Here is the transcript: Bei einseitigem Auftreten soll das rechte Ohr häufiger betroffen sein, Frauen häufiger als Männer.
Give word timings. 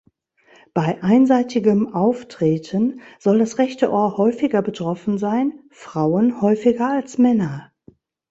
Bei 0.73 1.03
einseitigem 1.03 1.93
Auftreten 1.93 3.01
soll 3.19 3.37
das 3.37 3.59
rechte 3.59 3.91
Ohr 3.91 4.17
häufiger 4.17 4.63
betroffen 4.63 5.19
sein, 5.19 5.53
Frauen 5.69 6.41
häufiger 6.41 6.89
als 6.89 7.19
Männer. 7.19 7.71